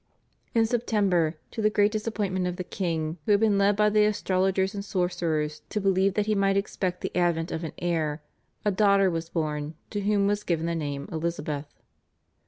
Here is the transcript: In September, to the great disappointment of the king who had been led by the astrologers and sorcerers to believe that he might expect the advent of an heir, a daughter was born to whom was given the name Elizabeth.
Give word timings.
In 0.55 0.65
September, 0.65 1.35
to 1.51 1.61
the 1.61 1.69
great 1.69 1.91
disappointment 1.91 2.47
of 2.47 2.55
the 2.55 2.63
king 2.63 3.19
who 3.27 3.33
had 3.33 3.39
been 3.39 3.59
led 3.59 3.75
by 3.75 3.91
the 3.91 4.05
astrologers 4.05 4.73
and 4.73 4.83
sorcerers 4.83 5.61
to 5.69 5.79
believe 5.79 6.15
that 6.15 6.25
he 6.25 6.33
might 6.33 6.57
expect 6.57 7.01
the 7.01 7.15
advent 7.15 7.51
of 7.51 7.63
an 7.63 7.73
heir, 7.77 8.23
a 8.65 8.71
daughter 8.71 9.11
was 9.11 9.29
born 9.29 9.75
to 9.91 10.01
whom 10.01 10.25
was 10.25 10.41
given 10.41 10.65
the 10.65 10.73
name 10.73 11.07
Elizabeth. 11.11 11.67